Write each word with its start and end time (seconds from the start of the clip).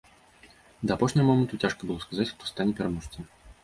Да 0.87 0.93
апошняга 0.95 1.27
моманту 1.29 1.61
цяжка 1.63 1.81
было 1.93 2.05
сказаць, 2.09 2.31
хто 2.35 2.53
стане 2.57 2.71
пераможцам. 2.83 3.35